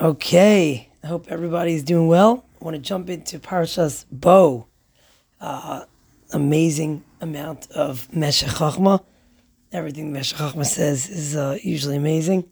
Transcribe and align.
Okay, 0.00 0.88
I 1.02 1.06
hope 1.08 1.26
everybody's 1.28 1.82
doing 1.82 2.06
well. 2.06 2.44
I 2.60 2.64
want 2.64 2.76
to 2.76 2.80
jump 2.80 3.10
into 3.10 3.40
Parshas 3.40 4.04
Bo. 4.12 4.68
Uh, 5.40 5.86
amazing 6.32 7.02
amount 7.20 7.68
of 7.72 8.06
Meshech 8.14 8.50
Chochmah. 8.50 9.02
Everything 9.72 10.12
Meshech 10.12 10.38
Chochmah 10.38 10.66
says 10.66 11.08
is 11.08 11.34
uh, 11.34 11.58
usually 11.64 11.96
amazing, 11.96 12.48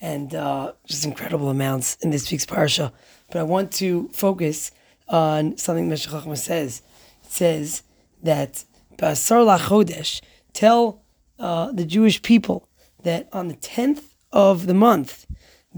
and 0.00 0.34
uh, 0.34 0.72
just 0.86 1.04
incredible 1.04 1.50
amounts 1.50 1.96
in 1.96 2.08
this 2.08 2.32
week's 2.32 2.46
Parsha. 2.46 2.90
But 3.30 3.40
I 3.40 3.42
want 3.42 3.70
to 3.72 4.08
focus 4.14 4.70
on 5.08 5.58
something 5.58 5.90
Meshech 5.90 6.14
Chochmah 6.14 6.38
says. 6.38 6.80
It 7.22 7.30
says 7.30 7.82
that 8.22 8.64
Basar 8.96 9.44
Lachodesh, 9.44 10.22
tell 10.54 11.02
uh, 11.38 11.70
the 11.70 11.84
Jewish 11.84 12.22
people 12.22 12.66
that 13.02 13.28
on 13.30 13.48
the 13.48 13.56
10th 13.56 14.04
of 14.32 14.66
the 14.66 14.72
month, 14.72 15.26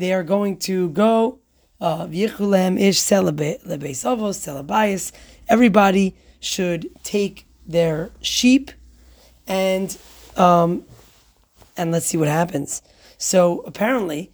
they 0.01 0.13
are 0.13 0.23
going 0.23 0.57
to 0.59 0.89
go 0.91 1.39
uh, 1.81 2.09
ish 2.11 3.13
Everybody 5.49 6.15
should 6.41 6.91
take 7.03 7.47
their 7.67 8.11
sheep 8.21 8.71
and 9.47 9.97
um, 10.37 10.85
and 11.77 11.91
let's 11.91 12.07
see 12.07 12.17
what 12.17 12.29
happens. 12.29 12.83
So 13.19 13.61
apparently, 13.61 14.31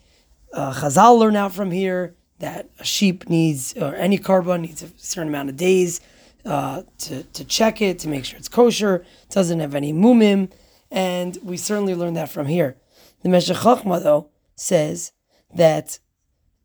uh, 0.52 0.73
Chazal 0.74 1.18
learn 1.18 1.37
out 1.37 1.52
from 1.52 1.70
here 1.70 2.14
that 2.38 2.68
a 2.78 2.84
sheep 2.84 3.28
needs 3.28 3.74
or 3.76 3.95
any 3.95 4.18
korban 4.18 4.60
needs 4.60 4.82
a 4.82 4.90
certain 4.96 5.28
amount 5.28 5.48
of 5.48 5.56
days 5.56 6.01
uh, 6.45 6.82
to 6.98 7.23
to 7.23 7.45
check 7.45 7.80
it 7.80 7.98
to 8.01 8.09
make 8.09 8.24
sure 8.24 8.38
it's 8.38 8.48
kosher, 8.48 9.04
doesn't 9.30 9.60
have 9.60 9.74
any 9.74 9.92
mumim, 9.92 10.51
and 10.90 11.38
we 11.42 11.56
certainly 11.56 11.95
learn 11.95 12.14
that 12.14 12.28
from 12.28 12.46
here. 12.46 12.76
The 13.23 13.28
Meshech 13.28 13.56
Chochmah 13.59 14.02
though 14.02 14.28
says 14.54 15.12
that 15.55 15.98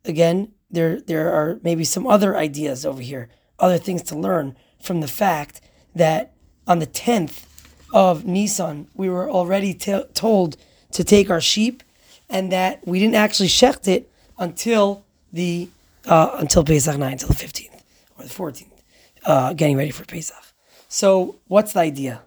again 0.05 0.53
there 0.69 1.01
there 1.01 1.31
are 1.33 1.59
maybe 1.63 1.83
some 1.83 2.07
other 2.07 2.37
ideas 2.37 2.85
over 2.85 3.01
here, 3.01 3.29
other 3.59 3.77
things 3.77 4.01
to 4.03 4.17
learn 4.17 4.55
from 4.81 5.01
the 5.01 5.07
fact 5.07 5.61
that 5.95 6.33
on 6.67 6.79
the 6.79 6.85
tenth 6.85 7.47
of 7.93 8.25
Nisan 8.25 8.87
we 8.95 9.09
were 9.09 9.29
already 9.29 9.73
t- 9.73 10.03
told 10.13 10.57
to 10.91 11.03
take 11.03 11.29
our 11.29 11.41
sheep, 11.41 11.83
and 12.29 12.51
that 12.51 12.85
we 12.87 12.99
didn't 12.99 13.15
actually 13.15 13.49
shecht 13.49 13.87
it 13.87 14.09
until 14.37 15.03
the 15.33 15.69
uh, 16.05 16.35
until 16.39 16.63
Pesach 16.63 16.97
night, 16.97 17.13
until 17.13 17.29
the 17.29 17.35
fifteenth 17.35 17.83
or 18.17 18.23
the 18.23 18.29
fourteenth, 18.29 18.83
uh, 19.25 19.53
getting 19.53 19.77
ready 19.77 19.91
for 19.91 20.05
Pesach. 20.05 20.53
So 20.87 21.35
what's 21.47 21.73
the 21.73 21.81
idea? 21.81 22.23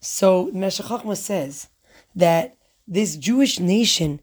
So 0.00 0.50
Meshech 0.52 0.86
Chochmah 0.86 1.16
says 1.16 1.68
that 2.14 2.56
this 2.86 3.16
Jewish 3.16 3.58
nation 3.58 4.20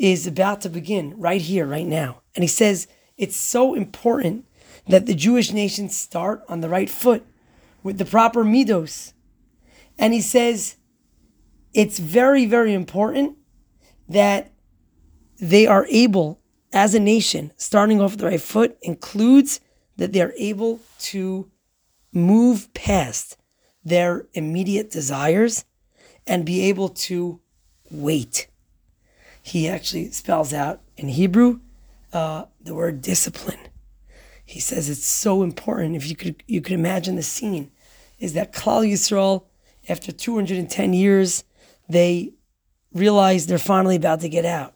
is 0.00 0.26
about 0.26 0.62
to 0.62 0.70
begin 0.70 1.14
right 1.18 1.42
here, 1.42 1.66
right 1.66 1.86
now. 1.86 2.22
And 2.34 2.42
he 2.42 2.48
says 2.48 2.88
it's 3.18 3.36
so 3.36 3.74
important 3.74 4.46
that 4.88 5.04
the 5.04 5.14
Jewish 5.14 5.52
nation 5.52 5.90
start 5.90 6.42
on 6.48 6.62
the 6.62 6.70
right 6.70 6.88
foot 6.88 7.22
with 7.82 7.98
the 7.98 8.06
proper 8.06 8.42
midos. 8.42 9.12
And 9.98 10.14
he 10.14 10.22
says 10.22 10.76
it's 11.74 11.98
very, 11.98 12.46
very 12.46 12.72
important 12.72 13.36
that 14.08 14.50
they 15.38 15.66
are 15.66 15.86
able, 15.90 16.40
as 16.72 16.94
a 16.94 17.00
nation, 17.00 17.52
starting 17.58 18.00
off 18.00 18.16
the 18.16 18.26
right 18.26 18.40
foot 18.40 18.78
includes 18.80 19.60
that 19.98 20.14
they 20.14 20.22
are 20.22 20.32
able 20.38 20.80
to 21.00 21.50
move 22.10 22.72
past 22.72 23.36
their 23.84 24.26
immediate 24.32 24.90
desires 24.90 25.66
and 26.26 26.46
be 26.46 26.62
able 26.62 26.88
to 26.88 27.40
wait 27.90 28.46
he 29.50 29.68
actually 29.68 30.10
spells 30.12 30.52
out 30.52 30.80
in 30.96 31.08
Hebrew 31.08 31.58
uh, 32.12 32.44
the 32.60 32.72
word 32.72 33.02
discipline. 33.02 33.58
He 34.44 34.60
says 34.60 34.88
it's 34.88 35.04
so 35.04 35.42
important. 35.42 35.96
If 35.96 36.08
you 36.08 36.14
could, 36.14 36.42
you 36.46 36.60
could 36.60 36.72
imagine 36.72 37.16
the 37.16 37.22
scene, 37.22 37.72
is 38.20 38.34
that 38.34 38.52
Klal 38.52 38.88
Yisrael, 38.88 39.44
after 39.88 40.12
210 40.12 40.92
years, 40.92 41.42
they 41.88 42.34
realize 42.92 43.46
they're 43.46 43.58
finally 43.58 43.96
about 43.96 44.20
to 44.20 44.28
get 44.28 44.44
out, 44.44 44.74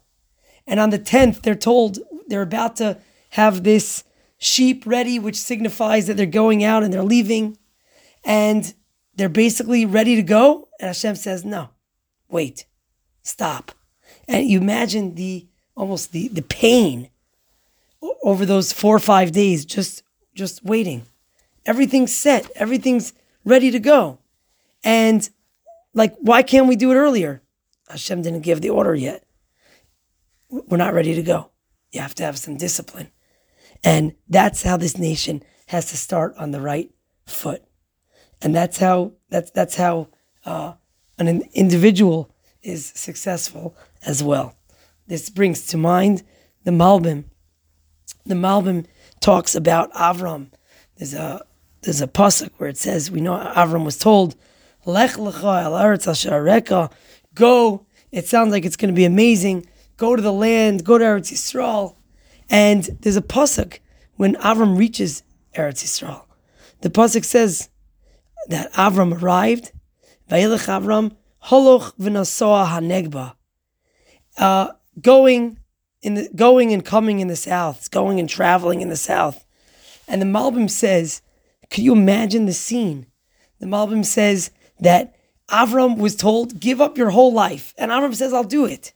and 0.67 0.81
on 0.81 0.91
the 0.91 0.99
10th, 0.99 1.43
they're 1.43 1.55
told 1.55 1.99
they're 2.27 2.43
about 2.43 2.77
to 2.77 2.99
have 3.31 3.63
this 3.63 4.03
sheep 4.39 4.85
ready, 4.87 5.21
which 5.21 5.37
signifies 5.37 6.09
that 6.09 6.17
they're 6.17 6.27
going 6.27 6.65
out 6.65 6.83
and 6.83 6.93
they're 6.93 7.03
leaving, 7.03 7.57
and 8.25 8.75
they're 9.15 9.29
basically 9.29 9.87
ready 9.87 10.17
to 10.17 10.23
go. 10.23 10.69
And 10.81 10.89
Hashem 10.89 11.15
says, 11.15 11.45
"No, 11.45 11.71
wait, 12.29 12.67
stop." 13.23 13.73
And 14.29 14.49
you 14.49 14.61
imagine 14.61 15.15
the 15.15 15.47
almost 15.77 16.13
the, 16.13 16.29
the 16.29 16.43
pain 16.43 17.11
over 18.23 18.47
those 18.47 18.73
four 18.73 18.95
or 18.95 19.01
five 19.01 19.33
days, 19.33 19.65
just 19.65 20.03
just 20.35 20.65
waiting. 20.65 21.07
Everything's 21.67 22.15
set, 22.15 22.51
everything's 22.55 23.13
ready 23.45 23.71
to 23.71 23.79
go. 23.79 24.19
And 24.83 25.29
like, 25.95 26.15
why 26.19 26.43
can't 26.43 26.67
we 26.67 26.77
do 26.77 26.91
it 26.93 26.97
earlier? 26.97 27.43
Hashem 27.89 28.23
didn't 28.23 28.41
give 28.41 28.61
the 28.61 28.71
order 28.71 28.95
yet. 28.95 29.25
We're 30.51 30.77
not 30.77 30.95
ready 30.95 31.15
to 31.15 31.23
go. 31.23 31.51
You 31.93 32.01
have 32.01 32.15
to 32.17 32.25
have 32.25 32.39
some 32.39 32.57
discipline. 32.57 33.11
And 33.83 34.15
that's 34.29 34.63
how 34.63 34.77
this 34.77 34.99
nation 34.99 35.43
has 35.67 35.91
to 35.91 35.97
start 35.97 36.35
on 36.37 36.51
the 36.51 36.61
right 36.61 36.91
foot. 37.27 37.63
And 38.43 38.55
that's 38.55 38.79
how 38.79 39.13
that's 39.31 39.51
that's 39.51 39.77
how 39.77 40.09
uh, 40.45 40.75
an 41.19 41.43
individual 41.55 42.35
is 42.63 42.93
successful 42.95 43.77
as 44.07 44.23
well. 44.23 44.55
This 45.07 45.29
brings 45.31 45.67
to 45.69 45.77
mind 45.77 46.23
the 46.65 46.71
Malbim. 46.71 47.25
The 48.25 48.35
Malbim 48.35 48.87
talks 49.21 49.55
about 49.55 49.93
Avram. 49.93 50.51
There's 50.97 51.15
a 51.15 51.45
there's 51.83 52.01
a 52.01 52.09
pasuk 52.09 52.51
where 52.57 52.71
it 52.71 52.79
says 52.79 53.11
we 53.11 53.21
know 53.21 53.37
Avram 53.55 53.85
was 53.85 53.99
told, 53.99 54.37
"Lech 54.87 55.13
lecha 55.13 55.63
el 55.65 55.73
eretz 55.73 56.91
Go. 57.35 57.87
It 58.11 58.27
sounds 58.27 58.53
like 58.53 58.65
it's 58.65 58.77
going 58.77 58.95
to 58.95 58.97
be 58.97 59.05
amazing. 59.05 59.67
Go 59.97 60.17
to 60.17 60.23
the 60.23 60.33
land. 60.33 60.85
Go 60.85 60.99
to 60.99 61.05
Eretz 61.05 61.33
Yisrael. 61.33 61.97
And 62.49 62.85
there's 63.01 63.17
a 63.17 63.23
pasuk 63.23 63.81
when 64.15 64.37
Avram 64.37 64.79
reaches 64.79 65.23
Eretz 65.57 65.83
Yisrael. 65.85 66.25
The 66.81 66.91
pasuk 66.91 67.25
says 67.25 67.69
that 68.49 68.73
Avram 68.75 69.21
arrived. 69.21 69.73
Vayelech 70.31 70.69
Avram 70.69 71.17
holoch 71.47 71.95
v'nasoa 71.97 72.69
hanegba 72.69 73.35
uh, 74.39 74.73
going 75.01 75.59
in 76.03 76.15
the 76.15 76.29
going 76.37 76.73
and 76.73 76.85
coming 76.85 77.21
in 77.21 77.29
the 77.29 77.37
south, 77.37 77.91
going 77.91 78.21
and 78.21 78.29
traveling 78.29 78.81
in 78.81 78.89
the 78.89 78.97
south. 78.97 79.45
And 80.07 80.21
the 80.21 80.27
Malbim 80.27 80.71
says, 80.71 81.23
could 81.71 81.83
you 81.83 81.93
imagine 81.93 82.47
the 82.47 82.53
scene? 82.53 83.07
The 83.59 83.67
Malbim 83.67 84.05
says 84.05 84.51
that 84.81 85.17
Avram 85.49 85.97
was 85.97 86.15
told, 86.15 86.61
give 86.61 86.81
up 86.81 86.99
your 86.99 87.11
whole 87.11 87.33
life. 87.33 87.75
And 87.79 87.91
Avram 87.91 88.15
says, 88.15 88.33
I'll 88.33 88.45
do 88.45 88.67
it. 88.67 88.93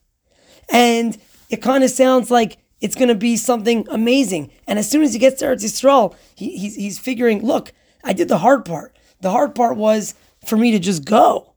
And 0.68 1.16
it 1.48 1.62
kind 1.62 1.82
of 1.82 1.90
sounds 1.90 2.30
like 2.30 2.58
it's 2.80 2.94
going 2.94 3.08
to 3.08 3.14
be 3.14 3.36
something 3.36 3.86
amazing. 3.90 4.50
And 4.66 4.78
as 4.78 4.90
soon 4.90 5.02
as 5.02 5.12
he 5.12 5.18
gets 5.18 5.40
to 5.40 5.46
Eretz 5.46 5.64
Yisrael, 5.64 6.14
he, 6.34 6.56
he's, 6.56 6.76
he's 6.76 6.98
figuring, 6.98 7.44
look, 7.44 7.72
I 8.04 8.12
did 8.12 8.28
the 8.28 8.38
hard 8.38 8.64
part. 8.64 8.96
The 9.20 9.30
hard 9.30 9.54
part 9.54 9.76
was 9.76 10.14
for 10.46 10.56
me 10.56 10.70
to 10.72 10.78
just 10.78 11.04
go. 11.04 11.54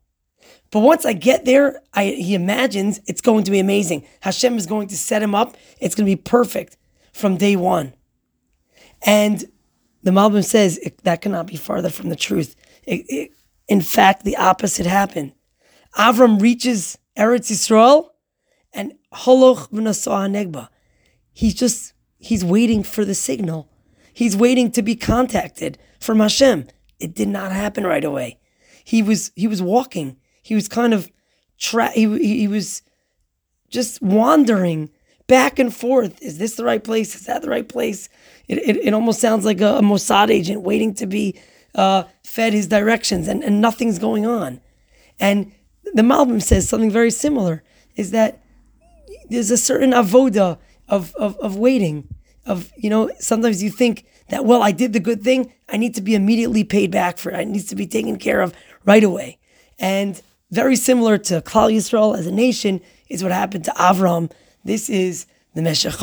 But 0.72 0.80
once 0.80 1.04
I 1.04 1.12
get 1.12 1.44
there, 1.44 1.80
I, 1.92 2.06
he 2.06 2.34
imagines 2.34 2.98
it's 3.06 3.20
going 3.20 3.44
to 3.44 3.50
be 3.50 3.60
amazing. 3.60 4.04
Hashem 4.20 4.56
is 4.56 4.66
going 4.66 4.88
to 4.88 4.96
set 4.96 5.22
him 5.22 5.34
up. 5.34 5.54
It's 5.80 5.94
going 5.94 6.06
to 6.06 6.16
be 6.16 6.20
perfect 6.20 6.78
from 7.12 7.36
day 7.36 7.56
one. 7.56 7.92
And 9.02 9.44
the 10.02 10.12
Malbim 10.12 10.42
says 10.42 10.80
that 11.04 11.20
cannot 11.20 11.46
be 11.46 11.56
farther 11.56 11.90
from 11.90 12.08
the 12.08 12.16
truth. 12.16 12.56
It, 12.84 13.04
it, 13.08 13.30
in 13.68 13.82
fact, 13.82 14.24
the 14.24 14.36
opposite 14.36 14.86
happened. 14.86 15.34
Avram 15.98 16.40
reaches 16.40 16.98
Eretz 17.18 17.50
Yisrael 17.50 18.08
and 18.72 18.94
Holoch 19.12 19.68
negba. 19.68 20.68
He's 21.34 21.54
just, 21.54 21.92
he's 22.18 22.42
waiting 22.42 22.82
for 22.82 23.04
the 23.04 23.14
signal. 23.14 23.68
He's 24.14 24.36
waiting 24.36 24.70
to 24.72 24.82
be 24.82 24.96
contacted 24.96 25.76
from 26.00 26.20
Hashem. 26.20 26.68
It 26.98 27.14
did 27.14 27.28
not 27.28 27.52
happen 27.52 27.84
right 27.84 28.04
away. 28.04 28.38
He 28.84 29.02
was, 29.02 29.32
he 29.36 29.46
was 29.46 29.60
walking 29.60 30.16
he 30.42 30.54
was 30.54 30.68
kind 30.68 30.92
of 30.92 31.10
tra- 31.58 31.92
he, 31.92 32.06
he 32.18 32.48
was 32.48 32.82
just 33.70 34.02
wandering 34.02 34.90
back 35.26 35.58
and 35.58 35.74
forth. 35.74 36.20
Is 36.20 36.38
this 36.38 36.56
the 36.56 36.64
right 36.64 36.82
place? 36.82 37.14
Is 37.14 37.26
that 37.26 37.42
the 37.42 37.48
right 37.48 37.66
place? 37.66 38.08
It, 38.48 38.58
it, 38.58 38.76
it 38.88 38.94
almost 38.94 39.20
sounds 39.20 39.44
like 39.44 39.60
a, 39.60 39.76
a, 39.76 39.80
Mossad 39.80 40.30
agent 40.30 40.62
waiting 40.62 40.92
to 40.94 41.06
be 41.06 41.38
uh, 41.74 42.04
fed 42.22 42.52
his 42.52 42.66
directions 42.66 43.28
and, 43.28 43.42
and 43.42 43.60
nothing's 43.60 43.98
going 43.98 44.26
on. 44.26 44.60
And 45.18 45.52
the 45.94 46.02
Malbim 46.02 46.42
says 46.42 46.68
something 46.68 46.90
very 46.90 47.10
similar 47.10 47.62
is 47.96 48.10
that 48.10 48.42
there's 49.30 49.50
a 49.50 49.56
certain 49.56 49.92
avoda 49.92 50.58
of, 50.88 51.14
of, 51.14 51.36
of 51.38 51.56
waiting. 51.56 52.08
Of, 52.44 52.72
you 52.76 52.90
know, 52.90 53.10
sometimes 53.18 53.62
you 53.62 53.70
think 53.70 54.04
that, 54.28 54.44
well, 54.44 54.62
I 54.62 54.72
did 54.72 54.92
the 54.92 55.00
good 55.00 55.22
thing. 55.22 55.52
I 55.68 55.76
need 55.76 55.94
to 55.94 56.02
be 56.02 56.14
immediately 56.14 56.64
paid 56.64 56.90
back 56.90 57.18
for 57.18 57.30
it. 57.30 57.36
I 57.36 57.44
need 57.44 57.68
to 57.68 57.76
be 57.76 57.86
taken 57.86 58.18
care 58.18 58.40
of 58.40 58.52
right 58.84 59.04
away. 59.04 59.38
And 59.78 60.20
very 60.52 60.76
similar 60.76 61.16
to 61.16 61.40
Klal 61.40 61.72
Yisrael 61.72 62.16
as 62.16 62.26
a 62.26 62.30
nation 62.30 62.82
is 63.08 63.22
what 63.22 63.32
happened 63.32 63.64
to 63.64 63.70
Avram. 63.72 64.30
This 64.64 64.90
is 64.90 65.26
the 65.54 65.62
Meshech 65.62 65.98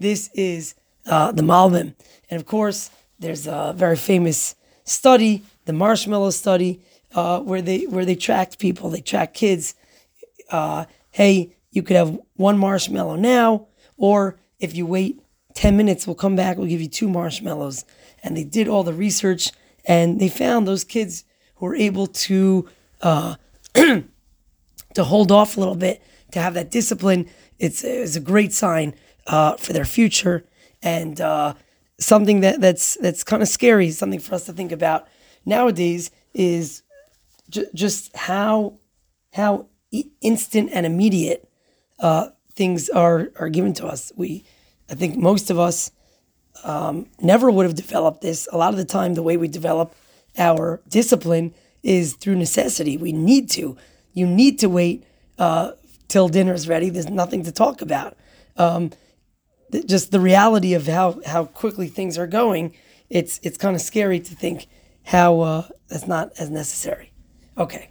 This 0.00 0.30
is 0.32 0.74
uh, 1.06 1.32
the 1.32 1.42
Malbim. 1.42 1.94
And 2.30 2.40
of 2.40 2.46
course, 2.46 2.90
there's 3.18 3.46
a 3.46 3.74
very 3.76 3.96
famous 3.96 4.54
study, 4.84 5.42
the 5.66 5.74
marshmallow 5.74 6.30
study, 6.30 6.80
uh, 7.14 7.40
where 7.40 7.60
they 7.60 7.84
where 7.84 8.06
they 8.06 8.14
tracked 8.14 8.58
people, 8.58 8.90
they 8.90 9.02
tracked 9.02 9.34
kids. 9.34 9.74
Uh, 10.50 10.86
hey, 11.10 11.54
you 11.70 11.82
could 11.82 11.96
have 11.96 12.18
one 12.36 12.56
marshmallow 12.56 13.16
now, 13.16 13.66
or 13.98 14.38
if 14.58 14.74
you 14.74 14.86
wait 14.86 15.20
10 15.54 15.76
minutes, 15.76 16.06
we'll 16.06 16.16
come 16.16 16.36
back, 16.36 16.56
we'll 16.56 16.66
give 16.66 16.80
you 16.80 16.88
two 16.88 17.08
marshmallows. 17.08 17.84
And 18.22 18.34
they 18.36 18.44
did 18.44 18.66
all 18.66 18.82
the 18.82 18.94
research 18.94 19.52
and 19.84 20.20
they 20.20 20.28
found 20.28 20.66
those 20.66 20.84
kids 20.84 21.24
who 21.56 21.66
were 21.66 21.76
able 21.76 22.06
to 22.06 22.68
uh, 23.02 23.36
to 24.94 25.04
hold 25.04 25.32
off 25.32 25.56
a 25.56 25.60
little 25.60 25.76
bit, 25.76 26.02
to 26.32 26.40
have 26.40 26.54
that 26.54 26.70
discipline. 26.70 27.28
It's, 27.58 27.84
it's 27.84 28.16
a 28.16 28.20
great 28.20 28.52
sign 28.52 28.94
uh, 29.26 29.56
for 29.56 29.72
their 29.72 29.84
future 29.84 30.44
and 30.82 31.20
uh, 31.20 31.54
something 31.98 32.40
that, 32.40 32.60
that's 32.60 32.96
that's 33.00 33.24
kind 33.24 33.42
of 33.42 33.48
scary. 33.48 33.90
Something 33.90 34.20
for 34.20 34.34
us 34.34 34.46
to 34.46 34.52
think 34.52 34.72
about 34.72 35.08
nowadays 35.44 36.10
is 36.34 36.82
ju- 37.50 37.66
just 37.74 38.14
how 38.16 38.78
how 39.32 39.66
instant 40.20 40.70
and 40.72 40.86
immediate 40.86 41.48
uh, 41.98 42.28
things 42.54 42.88
are 42.88 43.30
are 43.36 43.48
given 43.48 43.72
to 43.74 43.86
us. 43.86 44.12
We, 44.16 44.44
I 44.90 44.94
think, 44.94 45.16
most 45.16 45.50
of 45.50 45.58
us 45.58 45.90
um, 46.64 47.06
never 47.20 47.50
would 47.50 47.66
have 47.66 47.74
developed 47.74 48.20
this. 48.20 48.48
A 48.52 48.56
lot 48.56 48.72
of 48.72 48.76
the 48.76 48.84
time, 48.84 49.14
the 49.14 49.22
way 49.22 49.36
we 49.36 49.48
develop 49.48 49.94
our 50.36 50.80
discipline 50.88 51.54
is 51.82 52.14
through 52.14 52.36
necessity. 52.36 52.96
We 52.96 53.12
need 53.12 53.50
to. 53.50 53.76
You 54.12 54.26
need 54.26 54.58
to 54.60 54.68
wait 54.68 55.04
uh, 55.38 55.72
till 56.08 56.28
dinner 56.28 56.54
is 56.54 56.68
ready. 56.68 56.90
There's 56.90 57.08
nothing 57.08 57.44
to 57.44 57.52
talk 57.52 57.82
about. 57.82 58.16
Um, 58.56 58.90
th- 59.70 59.86
just 59.86 60.10
the 60.10 60.20
reality 60.20 60.74
of 60.74 60.86
how 60.86 61.20
how 61.24 61.44
quickly 61.44 61.88
things 61.88 62.18
are 62.18 62.26
going. 62.26 62.74
It's 63.08 63.38
it's 63.42 63.56
kind 63.56 63.76
of 63.76 63.82
scary 63.82 64.20
to 64.20 64.34
think 64.34 64.66
how 65.04 65.40
uh, 65.40 65.68
that's 65.88 66.06
not 66.06 66.32
as 66.38 66.50
necessary. 66.50 67.12
Okay. 67.56 67.90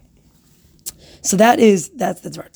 So 1.22 1.38
that 1.38 1.60
is 1.60 1.90
that's 1.90 2.22
the 2.22 2.30
Dvar 2.30 2.51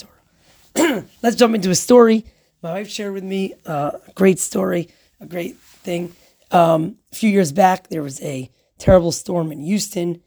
Torah. 0.76 1.06
Let's 1.22 1.36
jump 1.36 1.56
into 1.56 1.70
a 1.70 1.76
story. 1.76 2.26
My 2.62 2.74
wife 2.74 2.90
shared 2.90 3.14
with 3.14 3.24
me 3.24 3.54
uh, 3.66 3.92
a 4.08 4.12
great 4.14 4.40
story, 4.40 4.90
a 5.20 5.26
great 5.26 5.58
thing. 5.58 6.14
Um, 6.52 6.98
a 7.12 7.16
few 7.16 7.30
years 7.30 7.52
back, 7.52 7.88
there 7.88 8.04
was 8.04 8.22
a 8.22 8.52
terrible 8.78 9.12
storm 9.12 9.52
in 9.52 9.62
Houston, 9.62 10.22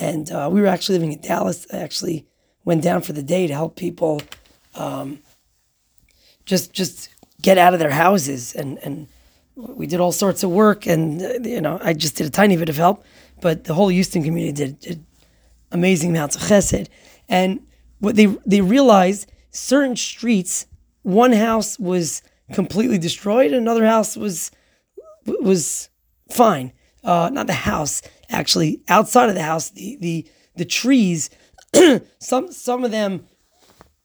and 0.00 0.32
uh, 0.32 0.48
we 0.50 0.60
were 0.60 0.66
actually 0.66 0.98
living 0.98 1.12
in 1.12 1.20
Dallas. 1.20 1.66
I 1.72 1.76
actually 1.76 2.26
went 2.64 2.82
down 2.82 3.02
for 3.02 3.12
the 3.12 3.22
day 3.22 3.46
to 3.46 3.54
help 3.54 3.76
people 3.76 4.22
um, 4.74 5.18
just 6.46 6.72
just 6.72 7.10
get 7.42 7.58
out 7.58 7.74
of 7.74 7.80
their 7.80 7.90
houses, 7.90 8.54
and 8.54 8.78
and 8.82 9.06
we 9.54 9.86
did 9.86 10.00
all 10.00 10.12
sorts 10.12 10.42
of 10.42 10.50
work. 10.50 10.86
And 10.86 11.22
uh, 11.22 11.34
you 11.42 11.60
know, 11.60 11.78
I 11.82 11.92
just 11.92 12.16
did 12.16 12.26
a 12.26 12.30
tiny 12.30 12.56
bit 12.56 12.68
of 12.68 12.76
help, 12.76 13.04
but 13.40 13.64
the 13.64 13.74
whole 13.74 13.88
Houston 13.88 14.24
community 14.24 14.52
did, 14.52 14.80
did 14.80 15.04
amazing 15.70 16.10
amounts 16.10 16.34
of 16.36 16.42
chesed. 16.42 16.88
And 17.28 17.60
what 17.98 18.16
they 18.16 18.26
they 18.46 18.62
realized 18.62 19.30
certain 19.50 19.96
streets, 19.96 20.66
one 21.02 21.32
house 21.32 21.78
was 21.78 22.22
completely 22.52 22.98
destroyed, 22.98 23.52
another 23.52 23.84
house 23.84 24.16
was 24.16 24.50
was 25.26 25.90
fine. 26.30 26.72
Uh, 27.02 27.30
not 27.32 27.46
the 27.46 27.54
house, 27.54 28.02
actually. 28.30 28.82
Outside 28.88 29.28
of 29.28 29.34
the 29.34 29.42
house, 29.42 29.70
the 29.70 29.96
the 30.00 30.26
the 30.56 30.64
trees, 30.64 31.30
some 32.18 32.52
some 32.52 32.84
of 32.84 32.90
them, 32.90 33.26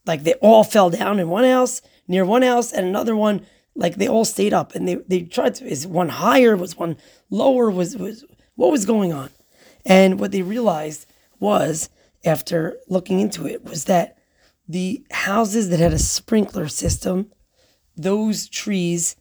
like 0.05 0.23
they 0.23 0.33
all 0.35 0.63
fell 0.63 0.89
down 0.89 1.19
in 1.19 1.29
one 1.29 1.45
house, 1.45 1.81
near 2.07 2.25
one 2.25 2.41
house, 2.41 2.71
and 2.71 2.85
another 2.85 3.15
one, 3.15 3.45
like 3.75 3.95
they 3.95 4.07
all 4.07 4.25
stayed 4.25 4.53
up. 4.53 4.75
And 4.75 4.87
they 4.87 4.95
they 4.95 5.21
tried 5.21 5.55
to. 5.55 5.65
Is 5.65 5.87
one 5.87 6.09
higher? 6.09 6.55
Was 6.55 6.77
one 6.77 6.97
lower? 7.29 7.69
Was 7.71 7.95
was 7.97 8.25
what 8.55 8.71
was 8.71 8.85
going 8.85 9.13
on? 9.13 9.29
And 9.85 10.19
what 10.19 10.31
they 10.31 10.41
realized 10.41 11.05
was 11.39 11.89
after 12.25 12.77
looking 12.87 13.19
into 13.19 13.45
it 13.45 13.63
was 13.63 13.85
that 13.85 14.17
the 14.67 15.05
houses 15.11 15.69
that 15.69 15.79
had 15.79 15.93
a 15.93 15.99
sprinkler 15.99 16.67
system, 16.67 17.31
those 17.95 18.49
trees 18.49 19.15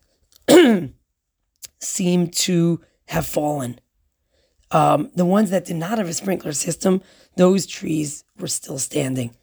seemed 1.80 2.32
to 2.32 2.80
have 3.06 3.26
fallen. 3.26 3.78
Um, 4.70 5.11
the 5.14 5.25
ones 5.25 5.50
that 5.50 5.64
did 5.64 5.76
not 5.76 5.99
have 5.99 6.08
a 6.08 6.14
sprinkler 6.14 6.52
system, 6.52 7.02
those 7.37 7.66
trees 7.66 8.25
were 8.38 8.49
still 8.49 8.78
standing. 8.78 9.37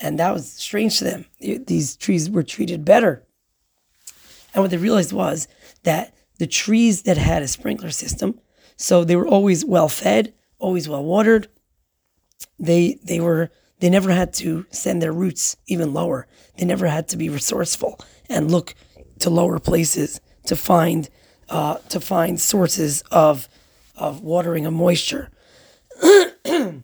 And 0.00 0.18
that 0.18 0.32
was 0.32 0.50
strange 0.52 0.98
to 0.98 1.04
them. 1.04 1.24
These 1.40 1.96
trees 1.96 2.30
were 2.30 2.42
treated 2.42 2.84
better. 2.84 3.24
And 4.54 4.62
what 4.62 4.70
they 4.70 4.76
realized 4.76 5.12
was 5.12 5.48
that 5.82 6.14
the 6.38 6.46
trees 6.46 7.02
that 7.02 7.18
had 7.18 7.42
a 7.42 7.48
sprinkler 7.48 7.90
system, 7.90 8.40
so 8.76 9.04
they 9.04 9.16
were 9.16 9.26
always 9.26 9.64
well 9.64 9.88
fed, 9.88 10.32
always 10.58 10.88
well 10.88 11.04
watered, 11.04 11.48
they 12.58 12.98
they 13.02 13.20
were 13.20 13.50
they 13.80 13.90
never 13.90 14.10
had 14.10 14.32
to 14.34 14.66
send 14.70 15.02
their 15.02 15.12
roots 15.12 15.56
even 15.66 15.92
lower. 15.92 16.26
They 16.56 16.64
never 16.64 16.86
had 16.86 17.08
to 17.08 17.16
be 17.16 17.28
resourceful 17.28 18.00
and 18.28 18.50
look 18.50 18.74
to 19.20 19.30
lower 19.30 19.58
places 19.58 20.20
to 20.46 20.56
find 20.56 21.08
uh, 21.48 21.78
to 21.88 22.00
find 22.00 22.40
sources 22.40 23.02
of 23.10 23.48
of 23.98 24.22
watering 24.22 24.66
of 24.66 24.72
moisture. 24.72 25.30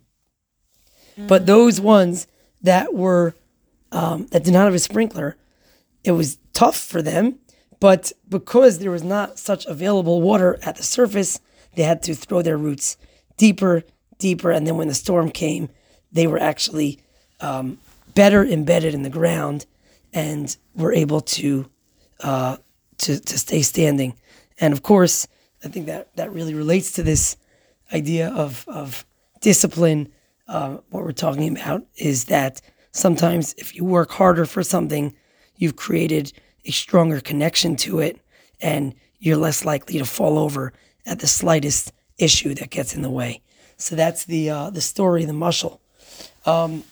but 1.17 1.47
those 1.47 1.81
ones 1.81 2.27
that 2.63 2.95
were 2.95 3.35
um, 3.93 4.27
that 4.33 4.45
did 4.45 4.53
not 4.53 4.65
have 4.65 4.75
a 4.75 4.79
sprinkler, 4.79 5.37
it 6.03 6.13
was 6.13 6.39
tough 6.53 6.77
for 6.77 7.01
them. 7.01 7.39
But 7.81 8.13
because 8.29 8.79
there 8.79 8.91
was 8.91 9.05
not 9.05 9.39
such 9.39 9.67
available 9.67 10.21
water 10.23 10.59
at 10.63 10.77
the 10.77 10.83
surface, 10.83 11.41
they 11.75 11.83
had 11.83 12.03
to 12.05 12.15
throw 12.15 12.43
their 12.43 12.57
roots 12.57 12.97
deeper 13.37 13.85
deeper. 14.19 14.51
And 14.51 14.67
then 14.67 14.77
when 14.77 14.89
the 14.89 14.95
storm 14.95 15.31
came, 15.31 15.69
they 16.13 16.27
were 16.27 16.39
actually 16.39 16.99
um, 17.41 17.79
better 18.15 18.45
embedded 18.45 18.95
in 18.95 19.03
the 19.03 19.11
ground 19.11 19.67
and 20.13 20.57
were 20.75 20.93
able 20.93 21.21
to, 21.21 21.69
uh, 22.21 22.57
to, 22.99 23.21
to 23.21 23.39
stay 23.39 23.63
standing. 23.63 24.15
And 24.59 24.73
of 24.73 24.83
course, 24.83 25.27
I 25.65 25.69
think 25.69 25.87
that, 25.87 26.15
that 26.17 26.33
really 26.33 26.55
relates 26.55 26.93
to 26.93 27.03
this 27.03 27.37
idea 27.93 28.29
of, 28.29 28.65
of 28.69 29.05
discipline. 29.41 30.13
Uh, 30.47 30.79
what 30.91 31.05
we're 31.05 31.13
talking 31.13 31.57
about 31.57 31.85
is 31.97 32.25
that 32.27 32.61
sometimes 32.93 33.55
if 33.57 33.75
you 33.75 33.85
work 33.85 34.11
harder 34.11 34.45
for 34.45 34.63
something, 34.63 35.15
you've 35.57 35.77
created 35.77 36.33
a 36.65 36.71
stronger 36.71 37.21
connection 37.21 37.77
to 37.77 38.01
it 38.01 38.21
and 38.61 38.95
you're 39.19 39.37
less 39.37 39.65
likely 39.65 39.99
to 39.99 40.05
fall 40.05 40.39
over 40.39 40.73
at 41.07 41.21
the 41.21 41.27
slightest 41.27 41.93
issue 42.19 42.55
that 42.55 42.71
gets 42.71 42.95
in 42.95 43.03
the 43.03 43.11
way. 43.11 43.41
So 43.77 43.97
that's 43.97 44.25
the 44.25 44.51
uh, 44.51 44.71
the 44.71 44.81
story, 44.81 45.25
the 45.25 45.33
mushal. 45.33 45.81
Um, 46.47 46.85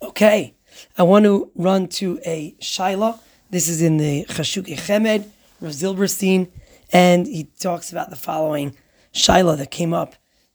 okay, 0.00 0.54
I 0.96 1.02
want 1.02 1.24
to 1.24 1.50
run 1.54 1.88
to 1.88 2.18
a 2.24 2.52
shaila. 2.60 3.20
This 3.50 3.68
is 3.68 3.82
in 3.82 3.98
the 3.98 4.24
Chashukei 4.26 4.78
Chemed, 4.78 5.28
Rav 5.60 5.72
Zilberstein, 5.72 6.48
and 6.92 7.26
he 7.26 7.44
talks 7.58 7.92
about 7.92 8.10
the 8.10 8.16
following 8.16 8.76
shaila 9.12 9.56
that 9.58 9.70
came 9.70 9.92
up. 9.92 10.14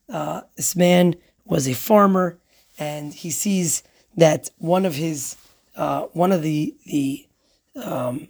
Uh, 0.10 0.42
this 0.56 0.76
man 0.76 1.16
was 1.46 1.68
a 1.68 1.74
farmer, 1.74 2.38
and 2.78 3.14
he 3.14 3.32
sees 3.32 3.84
that 4.18 4.50
one 4.58 4.86
of 4.86 4.96
his 4.96 5.36
uh, 5.76 6.04
one 6.14 6.32
of 6.32 6.42
the 6.42 6.76
the 6.86 7.28
um, 7.84 8.28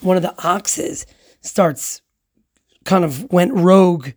one 0.00 0.16
of 0.16 0.22
the 0.22 0.34
oxes 0.46 1.06
starts 1.40 2.02
kind 2.84 3.04
of 3.04 3.30
went 3.30 3.52
rogue, 3.52 4.10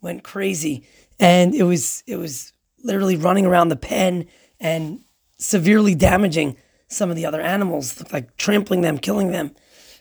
went 0.00 0.22
crazy, 0.22 0.86
and 1.18 1.54
it 1.54 1.64
was 1.64 2.02
it 2.06 2.16
was 2.16 2.52
literally 2.84 3.16
running 3.16 3.46
around 3.46 3.68
the 3.68 3.76
pen 3.76 4.26
and 4.60 5.00
severely 5.38 5.94
damaging 5.94 6.56
some 6.88 7.10
of 7.10 7.16
the 7.16 7.26
other 7.26 7.40
animals, 7.40 8.02
like 8.12 8.36
trampling 8.36 8.82
them, 8.82 8.98
killing 8.98 9.32
them. 9.32 9.54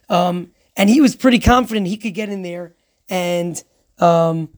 Um, 0.10 0.52
and 0.82 0.90
he 0.90 1.00
was 1.00 1.16
pretty 1.16 1.38
confident 1.38 1.86
he 1.86 1.96
could 1.96 2.16
get 2.16 2.30
in 2.30 2.42
there 2.42 2.74
and 3.08 3.64
um, 4.00 4.50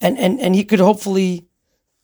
and 0.00 0.18
and 0.18 0.40
and 0.40 0.56
he 0.56 0.64
could 0.64 0.80
hopefully 0.80 1.46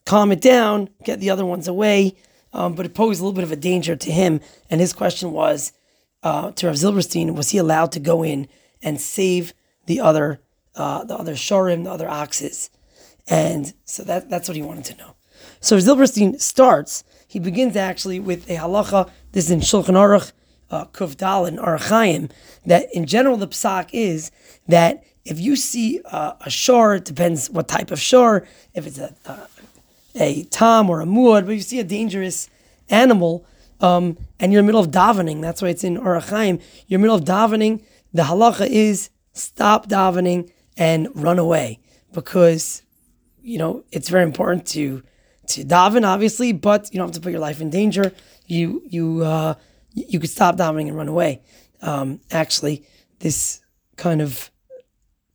calm 0.06 0.30
it 0.30 0.40
down, 0.40 0.88
get 1.02 1.18
the 1.18 1.30
other 1.30 1.44
ones 1.44 1.66
away. 1.66 2.14
Um, 2.52 2.76
but 2.76 2.86
it 2.86 2.94
posed 2.94 3.20
a 3.20 3.24
little 3.24 3.34
bit 3.34 3.42
of 3.42 3.50
a 3.50 3.56
danger 3.56 3.96
to 3.96 4.12
him. 4.12 4.40
And 4.70 4.80
his 4.80 4.92
question 4.92 5.32
was 5.32 5.72
uh, 6.22 6.52
to 6.52 6.68
Rav 6.68 6.76
Zilberstein: 6.76 7.34
Was 7.34 7.50
he 7.50 7.58
allowed 7.58 7.90
to 7.92 7.98
go 8.00 8.22
in 8.22 8.46
and 8.80 9.00
save 9.00 9.54
the 9.86 9.98
other 9.98 10.40
uh, 10.76 11.02
the 11.02 11.16
other 11.16 11.34
shorim, 11.34 11.82
the 11.82 11.90
other 11.90 12.08
oxes? 12.08 12.70
And 13.26 13.74
so 13.84 14.04
that, 14.04 14.30
that's 14.30 14.46
what 14.46 14.54
he 14.54 14.62
wanted 14.62 14.84
to 14.84 14.96
know. 14.98 15.16
So 15.58 15.78
Zilberstein 15.78 16.40
starts, 16.40 17.02
he 17.26 17.40
begins 17.40 17.74
actually 17.74 18.20
with 18.20 18.48
a 18.48 18.54
halacha, 18.54 19.10
this 19.32 19.46
is 19.46 19.50
in 19.50 19.60
Shulchan 19.60 19.94
Aruch, 19.94 20.30
uh, 20.74 20.84
Kuf 20.86 21.12
and 21.48 21.58
Orach 21.58 21.88
Chayim, 21.88 22.30
that 22.66 22.88
in 22.92 23.06
general 23.06 23.36
the 23.36 23.48
psak 23.48 23.90
is 23.92 24.30
that 24.68 25.04
if 25.24 25.40
you 25.40 25.56
see 25.56 26.00
uh, 26.04 26.34
a 26.40 26.50
shor, 26.50 26.96
it 26.96 27.04
depends 27.04 27.48
what 27.48 27.68
type 27.68 27.90
of 27.90 28.00
shor, 28.00 28.46
if 28.74 28.86
it's 28.86 28.98
a, 28.98 29.14
a, 29.26 29.48
a 30.16 30.42
tam 30.44 30.90
or 30.90 31.00
a 31.00 31.06
muad, 31.06 31.46
but 31.46 31.52
you 31.52 31.60
see 31.60 31.80
a 31.80 31.84
dangerous 31.84 32.50
animal, 32.90 33.46
um, 33.80 34.18
and 34.38 34.52
you're 34.52 34.60
in 34.60 34.66
the 34.66 34.72
middle 34.72 34.84
of 34.84 34.90
davening, 34.90 35.40
that's 35.40 35.62
why 35.62 35.68
it's 35.68 35.84
in 35.84 35.96
Orach 35.96 36.28
Chayim, 36.28 36.60
you're 36.86 36.98
in 36.98 37.02
the 37.02 37.06
middle 37.06 37.16
of 37.16 37.24
davening, 37.24 37.82
the 38.12 38.24
halacha 38.24 38.66
is 38.66 39.10
stop 39.32 39.88
davening 39.88 40.50
and 40.76 41.08
run 41.14 41.38
away 41.38 41.80
because 42.12 42.82
you 43.42 43.58
know 43.58 43.84
it's 43.90 44.08
very 44.08 44.24
important 44.24 44.66
to 44.66 45.02
to 45.48 45.64
daven, 45.64 46.06
obviously, 46.06 46.52
but 46.52 46.92
you 46.92 46.98
don't 46.98 47.08
have 47.08 47.14
to 47.14 47.20
put 47.20 47.32
your 47.32 47.40
life 47.40 47.60
in 47.60 47.70
danger. 47.70 48.12
You 48.46 48.82
you 48.86 49.22
uh, 49.22 49.54
you 49.94 50.20
could 50.20 50.30
stop 50.30 50.56
davening 50.56 50.88
and 50.88 50.96
run 50.96 51.08
away. 51.08 51.40
Um, 51.80 52.20
actually, 52.30 52.84
this 53.20 53.60
kind 53.96 54.20
of 54.20 54.50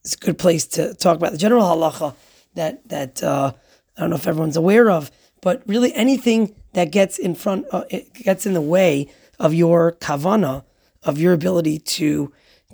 is 0.03 0.13
a 0.13 0.17
good 0.17 0.37
place 0.37 0.67
to 0.67 0.93
talk 0.93 1.17
about 1.17 1.31
the 1.31 1.37
general 1.37 1.63
halacha 1.63 2.15
that 2.55 2.87
that 2.89 3.23
uh, 3.23 3.53
I 3.97 4.01
don't 4.01 4.09
know 4.09 4.15
if 4.15 4.27
everyone's 4.27 4.57
aware 4.57 4.89
of, 4.89 5.11
but 5.41 5.63
really 5.65 5.93
anything 5.93 6.55
that 6.73 6.91
gets 6.91 7.17
in 7.17 7.35
front, 7.35 7.65
uh, 7.71 7.85
it 7.89 8.13
gets 8.13 8.45
in 8.45 8.53
the 8.53 8.61
way 8.61 9.11
of 9.39 9.53
your 9.53 9.93
kavana, 9.93 10.63
of 11.03 11.17
your 11.17 11.33
ability 11.33 11.79
to 11.79 12.31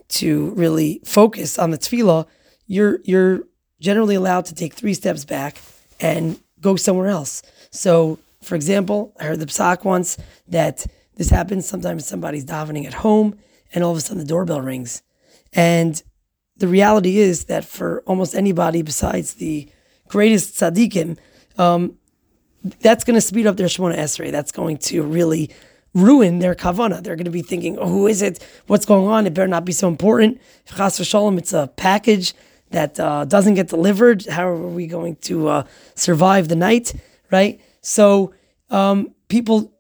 to 0.08 0.52
really 0.52 1.02
focus 1.04 1.58
on 1.58 1.72
the 1.72 1.78
tefillah, 1.78 2.28
you're 2.68 3.00
you're 3.04 3.44
generally 3.80 4.16
allowed 4.16 4.46
to 4.46 4.56
take 4.56 4.74
three 4.74 4.94
steps 4.94 5.26
back 5.26 5.58
and 6.00 6.40
go 6.62 6.76
somewhere 6.76 7.08
else. 7.08 7.42
So, 7.72 8.20
for 8.42 8.56
example, 8.56 9.14
I 9.20 9.26
heard 9.26 9.40
the 9.40 9.46
psak 9.46 9.84
once 9.84 10.18
that 10.48 10.86
this 11.16 11.30
happens 11.30 11.68
sometimes 11.68 12.06
somebody's 12.06 12.46
davening 12.46 12.86
at 12.86 12.94
home 12.94 13.38
and 13.74 13.84
all 13.84 13.92
of 13.92 13.98
a 13.98 14.02
sudden 14.02 14.20
the 14.20 14.26
doorbell 14.26 14.62
rings. 14.62 15.02
And 15.54 16.02
the 16.58 16.68
reality 16.68 17.18
is 17.18 17.46
that 17.46 17.66
for 17.66 18.02
almost 18.06 18.36
anybody 18.36 18.82
besides 18.82 19.36
the 19.36 19.70
greatest 20.08 20.56
tzaddikim, 20.56 21.18
um, 21.58 21.98
that's 22.82 23.04
going 23.04 23.16
to 23.16 23.22
speed 23.22 23.48
up 23.48 23.58
their 23.58 23.68
Shemona 23.68 23.98
Esrei. 23.98 24.32
That's 24.32 24.52
going 24.52 24.78
to 24.78 25.04
really 25.04 25.52
ruin 25.94 26.40
their 26.40 26.56
kavana. 26.56 27.02
They're 27.02 27.16
going 27.16 27.26
to 27.26 27.32
be 27.32 27.42
thinking, 27.42 27.78
oh, 27.78 27.88
who 27.88 28.08
is 28.08 28.22
it? 28.22 28.46
What's 28.68 28.86
going 28.86 29.08
on? 29.08 29.28
It 29.28 29.34
better 29.34 29.48
not 29.48 29.66
be 29.66 29.72
so 29.72 29.88
important. 29.88 30.42
Chas 30.66 31.00
v'shalom, 31.00 31.38
it's 31.38 31.54
a 31.54 31.68
package 31.76 32.34
that 32.72 33.00
uh, 33.00 33.26
doesn't 33.26 33.54
get 33.54 33.68
delivered. 33.68 34.26
How 34.26 34.48
are 34.48 34.68
we 34.68 34.88
going 34.88 35.16
to 35.18 35.48
uh, 35.48 35.64
survive 35.94 36.48
the 36.48 36.56
night, 36.56 36.94
right? 37.32 37.62
So 37.82 38.34
um, 38.70 39.14
people, 39.30 39.72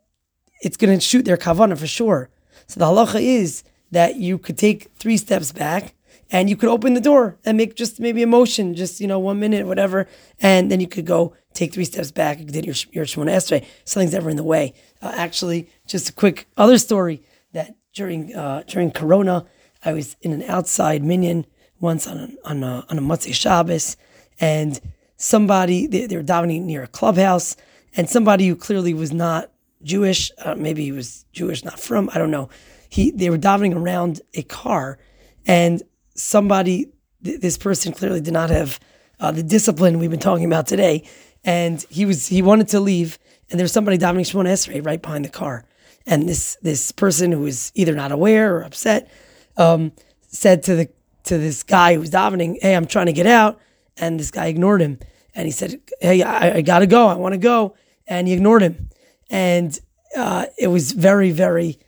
it's 0.61 0.77
going 0.77 0.97
to 0.97 1.03
shoot 1.03 1.25
their 1.25 1.37
kavana 1.37 1.77
for 1.77 1.87
sure. 1.87 2.29
So 2.67 2.79
the 2.79 2.85
halacha 2.85 3.21
is 3.21 3.63
that 3.91 4.15
you 4.15 4.37
could 4.37 4.57
take 4.57 4.91
three 4.97 5.17
steps 5.17 5.51
back 5.51 5.93
and 6.31 6.49
you 6.49 6.57
could 6.57 6.69
open 6.69 6.93
the 6.93 7.01
door 7.01 7.37
and 7.45 7.57
make 7.57 7.75
just 7.75 7.99
maybe 7.99 8.23
a 8.23 8.27
motion, 8.27 8.75
just 8.75 8.99
you 8.99 9.07
know 9.07 9.19
one 9.19 9.39
minute, 9.39 9.67
whatever, 9.67 10.07
and 10.41 10.71
then 10.71 10.79
you 10.79 10.87
could 10.87 11.05
go 11.05 11.33
take 11.53 11.73
three 11.73 11.85
steps 11.85 12.11
back 12.11 12.39
and 12.39 12.53
your 12.53 12.75
your 12.91 13.05
Shemona 13.05 13.31
Esrei. 13.31 13.65
Something's 13.85 14.13
ever 14.13 14.29
in 14.29 14.35
the 14.35 14.43
way. 14.43 14.73
Uh, 15.01 15.11
actually, 15.15 15.69
just 15.87 16.09
a 16.09 16.13
quick 16.13 16.47
other 16.57 16.77
story 16.77 17.21
that 17.53 17.75
during 17.93 18.35
uh, 18.35 18.63
during 18.67 18.91
Corona, 18.91 19.45
I 19.83 19.93
was 19.93 20.15
in 20.21 20.33
an 20.33 20.43
outside 20.43 21.03
minyan 21.03 21.45
once 21.79 22.07
on 22.07 22.17
a, 22.17 22.49
on 22.49 22.63
a, 22.63 22.85
on 22.89 22.97
a 22.97 23.01
Motzei 23.01 23.33
Shabbos, 23.33 23.97
and 24.39 24.79
somebody 25.17 25.87
they, 25.87 26.07
they, 26.07 26.17
were 26.17 26.23
davening 26.23 26.63
near 26.63 26.83
a 26.83 26.87
clubhouse, 26.87 27.55
and 27.95 28.09
somebody 28.09 28.47
who 28.47 28.55
clearly 28.55 28.93
was 28.93 29.11
not 29.11 29.51
Jewish, 29.85 30.31
uh, 30.39 30.55
maybe 30.55 30.83
he 30.83 30.91
was 30.91 31.25
Jewish, 31.31 31.63
not 31.63 31.79
from, 31.79 32.09
I 32.13 32.17
don't 32.17 32.31
know. 32.31 32.49
He 32.89 33.11
they 33.11 33.29
were 33.29 33.37
davening 33.37 33.75
around 33.75 34.21
a 34.33 34.41
car, 34.41 34.97
and 35.45 35.81
somebody, 36.15 36.91
th- 37.23 37.39
this 37.39 37.57
person 37.57 37.93
clearly 37.93 38.19
did 38.19 38.33
not 38.33 38.49
have 38.49 38.79
uh, 39.19 39.31
the 39.31 39.43
discipline 39.43 39.99
we've 39.99 40.09
been 40.09 40.19
talking 40.19 40.45
about 40.45 40.65
today, 40.67 41.07
and 41.43 41.85
he 41.89 42.05
was 42.05 42.27
he 42.27 42.41
wanted 42.41 42.67
to 42.69 42.79
leave, 42.79 43.19
and 43.49 43.59
there 43.59 43.63
was 43.63 43.71
somebody 43.71 43.97
davening 43.97 44.21
Shemona 44.21 44.51
Esrei 44.51 44.85
right 44.85 45.01
behind 45.01 45.23
the 45.23 45.29
car, 45.29 45.65
and 46.05 46.27
this 46.27 46.57
this 46.61 46.91
person 46.91 47.31
who 47.31 47.41
was 47.41 47.71
either 47.75 47.93
not 47.93 48.11
aware 48.11 48.55
or 48.55 48.63
upset 48.63 49.11
um, 49.57 49.91
said 50.27 50.63
to 50.63 50.75
the 50.75 50.89
to 51.25 51.37
this 51.37 51.63
guy 51.63 51.93
who 51.93 51.99
was 51.99 52.09
davening, 52.09 52.57
"Hey, 52.61 52.75
I'm 52.75 52.87
trying 52.87 53.07
to 53.07 53.13
get 53.13 53.27
out," 53.27 53.59
and 53.97 54.19
this 54.19 54.31
guy 54.31 54.47
ignored 54.47 54.81
him, 54.81 54.99
and 55.35 55.45
he 55.45 55.51
said, 55.51 55.79
"Hey, 56.01 56.23
I, 56.23 56.57
I 56.57 56.61
gotta 56.61 56.87
go. 56.87 57.07
I 57.07 57.15
want 57.15 57.33
to 57.33 57.39
go," 57.39 57.75
and 58.07 58.27
he 58.27 58.33
ignored 58.33 58.63
him, 58.63 58.89
and 59.29 59.79
uh, 60.15 60.45
it 60.57 60.67
was 60.67 60.91
very 60.91 61.31
very 61.31 61.79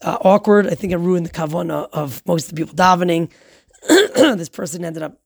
uh, 0.00 0.18
awkward. 0.20 0.66
I 0.66 0.74
think 0.74 0.92
it 0.92 0.98
ruined 0.98 1.26
the 1.26 1.30
kavana 1.30 1.88
of 1.92 2.22
most 2.26 2.44
of 2.44 2.54
the 2.54 2.56
people 2.56 2.74
davening. 2.74 3.30
this 3.88 4.48
person 4.48 4.84
ended 4.84 5.02
up 5.02 5.20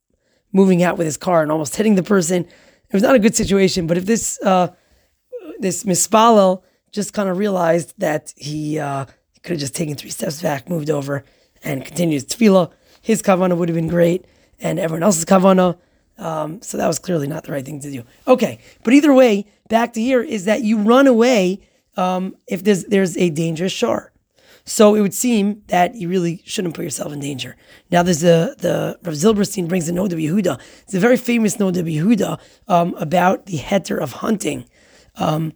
moving 0.52 0.82
out 0.82 0.96
with 0.96 1.06
his 1.06 1.16
car 1.16 1.42
and 1.42 1.52
almost 1.52 1.76
hitting 1.76 1.94
the 1.94 2.02
person. 2.02 2.44
It 2.44 2.92
was 2.92 3.02
not 3.02 3.14
a 3.14 3.18
good 3.18 3.37
situation. 3.37 3.87
But 3.87 3.98
if 3.98 4.06
this 4.06 4.38
uh, 4.42 4.68
this 5.58 5.84
mispalel 5.84 6.62
just 6.92 7.12
kind 7.12 7.28
of 7.28 7.37
realized 7.37 7.94
that 7.98 8.32
he, 8.37 8.78
uh, 8.78 9.04
could 9.42 9.52
have 9.52 9.60
just 9.60 9.75
taken 9.75 9.94
three 9.94 10.10
steps 10.10 10.42
back, 10.42 10.68
moved 10.68 10.90
over, 10.90 11.25
and 11.62 11.84
continued 11.84 12.14
his 12.14 12.26
tefillah, 12.26 12.70
his 13.02 13.22
kavana 13.22 13.56
would 13.56 13.68
have 13.68 13.76
been 13.76 13.88
great, 13.88 14.25
and 14.60 14.78
everyone 14.78 15.02
else's 15.02 15.25
kavana. 15.25 15.78
Um, 16.18 16.60
so 16.62 16.76
that 16.76 16.87
was 16.87 16.98
clearly 16.98 17.26
not 17.26 17.44
the 17.44 17.52
right 17.52 17.64
thing 17.64 17.80
to 17.80 17.90
do. 17.90 18.02
Okay, 18.26 18.58
but 18.82 18.92
either 18.92 19.14
way, 19.14 19.46
back 19.68 19.92
to 19.92 20.00
here 20.00 20.22
is 20.22 20.44
that 20.46 20.62
you 20.62 20.78
run 20.78 21.06
away 21.06 21.60
um, 21.96 22.37
if 22.46 22.64
there's 22.64 22.84
there's 22.84 23.16
a 23.16 23.30
dangerous 23.30 23.72
shor. 23.72 24.12
So 24.64 24.94
it 24.94 25.00
would 25.00 25.14
seem 25.14 25.62
that 25.68 25.94
you 25.94 26.10
really 26.10 26.42
shouldn't 26.44 26.75
put 26.75 26.84
yourself 26.84 27.10
in 27.12 27.20
danger. 27.20 27.56
Now 27.90 28.02
there's 28.02 28.22
a 28.22 28.54
the 28.58 28.98
Rav 29.02 29.14
Zilberstein 29.14 29.66
brings 29.66 29.88
a 29.88 29.92
Noda 29.92 30.12
Yehuda. 30.12 30.60
It's 30.82 30.94
a 30.94 31.00
very 31.00 31.16
famous 31.16 31.56
Noda 31.56 31.82
Yehuda 31.82 32.38
um, 32.68 32.94
about 32.94 33.46
the 33.46 33.58
heter 33.58 33.98
of 33.98 34.12
hunting. 34.12 34.68
Um, 35.16 35.52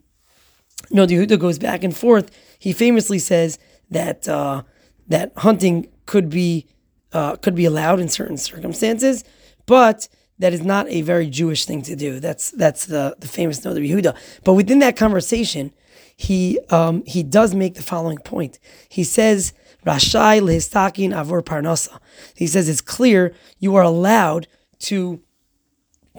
Noda 0.90 1.10
Yehuda 1.10 1.38
goes 1.38 1.58
back 1.58 1.84
and 1.84 1.94
forth. 1.94 2.30
He 2.58 2.72
famously 2.72 3.18
says 3.18 3.58
that 3.90 4.28
uh, 4.28 4.62
that 5.08 5.32
hunting 5.36 5.88
could 6.06 6.30
be 6.30 6.66
uh, 7.12 7.36
could 7.36 7.54
be 7.54 7.66
allowed 7.66 8.00
in 8.00 8.08
certain 8.08 8.38
circumstances, 8.38 9.24
but 9.66 10.08
that 10.42 10.52
is 10.52 10.62
not 10.62 10.88
a 10.88 11.02
very 11.02 11.30
Jewish 11.30 11.66
thing 11.66 11.82
to 11.82 11.94
do. 11.94 12.18
That's 12.18 12.50
that's 12.50 12.86
the 12.86 13.14
the 13.20 13.28
famous 13.28 13.60
Noda 13.60 13.78
Yehuda. 13.88 14.16
But 14.42 14.54
within 14.54 14.80
that 14.80 14.96
conversation, 14.96 15.72
he 16.16 16.58
um, 16.68 17.04
he 17.06 17.22
does 17.22 17.54
make 17.54 17.74
the 17.74 17.82
following 17.82 18.18
point. 18.18 18.58
He 18.88 19.04
says, 19.04 19.52
"Rashai 19.86 20.42
lehistakin 20.42 21.10
avur 21.14 21.42
parnasa." 21.42 22.00
He 22.34 22.48
says 22.48 22.68
it's 22.68 22.80
clear 22.80 23.32
you 23.60 23.76
are 23.76 23.84
allowed 23.84 24.48
to 24.90 25.20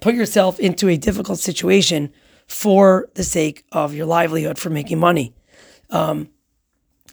put 0.02 0.16
yourself 0.16 0.58
into 0.58 0.88
a 0.88 0.96
difficult 0.96 1.40
situation 1.40 2.14
for 2.48 3.10
the 3.16 3.24
sake 3.26 3.66
of 3.74 3.94
your 3.94 4.06
livelihood, 4.06 4.58
for 4.58 4.70
making 4.70 5.00
money. 5.00 5.34
Um, 5.90 6.30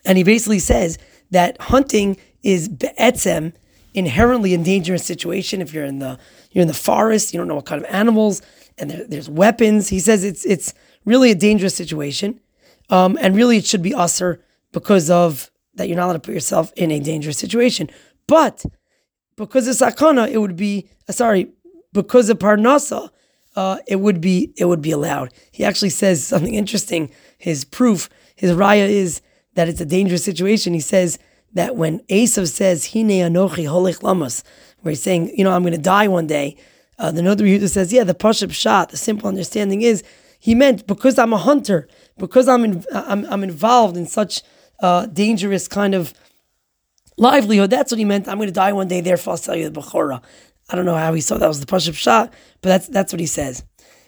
and 0.05 0.17
he 0.17 0.23
basically 0.23 0.61
says 0.61 0.97
that 1.33 1.61
hunting 1.61 2.19
is 2.45 2.69
be'etzem, 2.69 3.53
inherently 3.95 4.55
a 4.55 4.59
dangerous 4.59 5.05
situation. 5.05 5.61
If 5.61 5.75
you're 5.75 5.85
in 5.85 5.99
the 5.99 6.21
you're 6.51 6.63
in 6.63 6.69
the 6.69 6.75
forest, 6.75 7.33
you 7.33 7.39
don't 7.39 7.49
know 7.49 7.55
what 7.55 7.67
kind 7.67 7.85
of 7.85 7.91
animals, 7.91 8.43
and 8.79 8.91
there, 8.91 9.07
there's 9.07 9.29
weapons. 9.29 9.89
He 9.89 10.01
says 10.01 10.25
it's 10.25 10.45
it's 10.45 10.75
really 11.05 11.31
a 11.31 11.35
dangerous 11.35 11.75
situation. 11.75 12.41
Um, 12.89 13.17
and 13.21 13.37
really, 13.37 13.57
it 13.57 13.67
should 13.67 13.83
be 13.83 13.95
assur 13.97 14.41
because 14.73 15.11
of 15.11 15.51
that 15.75 15.89
you're 15.89 15.97
not 15.97 16.07
allowed 16.07 16.15
to 16.15 16.19
put 16.21 16.35
yourself 16.35 16.73
in 16.77 16.91
a 16.91 16.99
dangerous 17.01 17.39
situation. 17.39 17.89
But 18.27 18.65
because 19.37 19.69
of 19.69 19.77
sakana, 19.77 20.29
it 20.29 20.39
would 20.39 20.57
be 20.57 20.89
uh, 21.09 21.13
sorry. 21.13 21.53
Because 21.93 22.31
of 22.31 22.39
parnasa, 22.39 23.11
uh, 23.57 23.79
it 23.89 23.97
would 23.97 24.21
be 24.21 24.53
it 24.57 24.67
would 24.67 24.83
be 24.83 24.93
allowed. 24.93 25.33
He 25.51 25.65
actually 25.65 25.91
says 25.91 26.25
something 26.25 26.55
interesting. 26.55 27.11
His 27.39 27.65
proof, 27.65 28.09
his 28.37 28.53
raya 28.53 28.89
is 28.89 29.23
that 29.55 29.69
it's 29.69 29.81
a 29.81 29.87
dangerous 29.87 30.25
situation. 30.25 30.73
He 30.73 30.81
says 30.81 31.19
that 31.53 31.75
when 31.75 32.01
Esav 32.09 32.49
says 32.49 32.93
"Hine 32.93 33.09
anochi 33.09 33.67
holich 33.67 34.03
lamas," 34.03 34.45
where 34.83 34.91
he's 34.91 35.03
saying, 35.03 35.33
you 35.37 35.45
know, 35.45 35.53
I'm 35.53 35.63
going 35.63 35.73
to 35.73 35.79
die 35.79 36.09
one 36.09 36.27
day. 36.27 36.57
Uh, 36.99 37.11
the 37.11 37.23
Noda 37.23 37.41
Yehuda 37.41 37.69
says, 37.69 37.93
yeah, 37.93 38.05
the 38.05 38.15
pashab 38.15 38.53
shot. 38.53 38.91
The 38.91 38.97
simple 38.97 39.29
understanding 39.29 39.83
is 39.83 40.03
he 40.39 40.55
meant 40.55 40.87
because 40.87 41.19
I'm 41.19 41.33
a 41.33 41.39
hunter 41.39 41.89
because 42.19 42.49
I'm 42.49 42.65
in, 42.65 42.85
I'm, 42.93 43.25
I'm 43.27 43.43
involved 43.43 43.97
in 43.97 44.07
such 44.07 44.43
uh, 44.81 45.07
dangerous 45.07 45.69
kind 45.69 45.95
of 45.95 46.15
livelihood. 47.17 47.71
That's 47.71 47.93
what 47.93 47.99
he 47.99 48.05
meant. 48.05 48.29
I'm 48.29 48.37
going 48.37 48.49
to 48.49 48.53
die 48.53 48.73
one 48.73 48.89
day. 48.89 49.01
Therefore, 49.01 49.33
I'll 49.33 49.39
tell 49.39 49.57
you 49.57 49.69
the 49.69 49.81
bechora. 49.81 50.23
I 50.69 50.77
don't 50.77 50.85
know 50.85 50.97
how 50.97 51.13
he 51.13 51.21
saw 51.21 51.37
that 51.39 51.49
was 51.49 51.61
the 51.61 51.67
Pashup 51.67 51.95
shot, 51.95 52.33
but 52.63 52.69
that's 52.69 52.89
that's 52.89 53.13
what 53.13 53.21
he 53.21 53.27
says. 53.27 53.65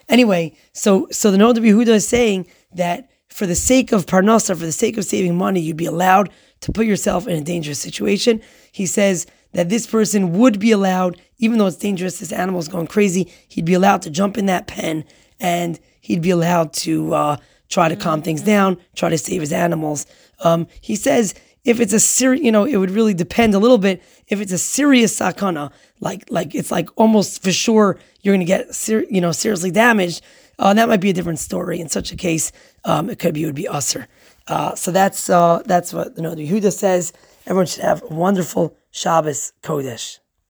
Anyway, 0.08 0.56
so 0.72 1.08
so 1.10 1.30
the 1.30 1.38
Noda 1.38 1.58
Yehuda 1.58 1.88
is 1.88 2.06
saying 2.06 2.46
that 2.74 3.10
for 3.28 3.46
the 3.46 3.54
sake 3.54 3.92
of 3.92 4.06
parnasa, 4.06 4.56
for 4.56 4.64
the 4.64 4.72
sake 4.72 4.96
of 4.96 5.04
saving 5.04 5.36
money, 5.36 5.60
you'd 5.60 5.76
be 5.76 5.86
allowed 5.86 6.30
to 6.60 6.72
put 6.72 6.86
yourself 6.86 7.26
in 7.26 7.36
a 7.36 7.44
dangerous 7.44 7.80
situation. 7.80 8.40
He 8.70 8.86
says 8.86 9.26
that 9.52 9.68
this 9.68 9.86
person 9.86 10.32
would 10.38 10.58
be 10.58 10.70
allowed, 10.70 11.20
even 11.38 11.58
though 11.58 11.66
it's 11.66 11.76
dangerous, 11.76 12.18
this 12.18 12.32
animal 12.32 12.60
is 12.60 12.68
going 12.68 12.86
crazy, 12.86 13.30
he'd 13.48 13.64
be 13.64 13.74
allowed 13.74 14.02
to 14.02 14.10
jump 14.10 14.38
in 14.38 14.46
that 14.46 14.66
pen 14.66 15.04
and 15.40 15.78
he'd 16.00 16.22
be 16.22 16.30
allowed 16.30 16.72
to 16.72 17.14
uh, 17.14 17.36
try 17.68 17.88
to 17.88 17.96
calm 17.96 18.22
things 18.22 18.42
down, 18.42 18.78
try 18.94 19.08
to 19.08 19.18
save 19.18 19.40
his 19.40 19.52
animals. 19.52 20.06
Um, 20.40 20.66
he 20.80 20.96
says 20.96 21.34
if 21.64 21.80
it's 21.80 21.92
a 21.92 22.00
serious, 22.00 22.44
you 22.44 22.50
know, 22.50 22.64
it 22.64 22.76
would 22.76 22.90
really 22.90 23.14
depend 23.14 23.54
a 23.54 23.58
little 23.58 23.78
bit. 23.78 24.02
If 24.28 24.40
it's 24.40 24.52
a 24.52 24.58
serious 24.58 25.18
sakana, 25.18 25.70
like 26.00 26.24
like 26.30 26.54
it's 26.54 26.70
like 26.70 26.88
almost 26.96 27.42
for 27.42 27.52
sure 27.52 27.98
you're 28.22 28.34
going 28.34 28.44
to 28.44 28.46
get 28.46 28.74
ser- 28.74 29.06
you 29.08 29.20
know 29.20 29.32
seriously 29.32 29.70
damaged, 29.70 30.22
uh, 30.58 30.74
that 30.74 30.88
might 30.88 31.00
be 31.00 31.10
a 31.10 31.12
different 31.12 31.38
story. 31.38 31.80
In 31.80 31.88
such 31.88 32.12
a 32.12 32.16
case, 32.16 32.50
um, 32.84 33.10
it 33.10 33.18
could 33.18 33.34
be 33.34 33.44
it 33.44 33.46
would 33.46 33.54
be 33.54 33.68
assur. 33.70 34.06
Uh, 34.48 34.74
so 34.74 34.90
that's 34.90 35.30
uh, 35.30 35.62
that's 35.64 35.92
what 35.92 36.16
the 36.16 36.22
Noda 36.22 36.46
Yehuda 36.46 36.72
says. 36.72 37.12
Everyone 37.46 37.66
should 37.66 37.84
have 37.84 38.02
a 38.02 38.06
wonderful 38.06 38.76
Shabbos 38.92 39.52
Kodesh. 39.62 40.21